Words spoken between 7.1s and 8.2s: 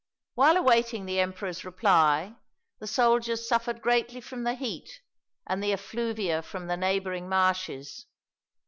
marshes.